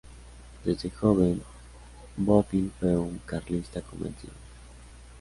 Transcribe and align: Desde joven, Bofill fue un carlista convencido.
Desde 0.65 0.89
joven, 0.89 1.43
Bofill 2.17 2.71
fue 2.79 2.97
un 2.97 3.19
carlista 3.19 3.81
convencido. 3.83 4.33